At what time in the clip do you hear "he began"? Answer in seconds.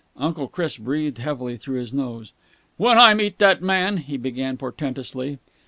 3.97-4.57